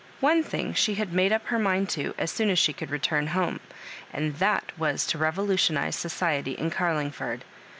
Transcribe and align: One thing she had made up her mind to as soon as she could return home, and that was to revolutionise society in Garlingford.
One 0.19 0.41
thing 0.41 0.73
she 0.73 0.95
had 0.95 1.13
made 1.13 1.31
up 1.31 1.45
her 1.45 1.59
mind 1.59 1.87
to 1.89 2.15
as 2.17 2.31
soon 2.31 2.49
as 2.49 2.57
she 2.57 2.73
could 2.73 2.89
return 2.89 3.27
home, 3.37 3.59
and 4.11 4.33
that 4.37 4.71
was 4.75 5.05
to 5.05 5.19
revolutionise 5.19 5.95
society 5.95 6.53
in 6.53 6.71
Garlingford. 6.71 7.41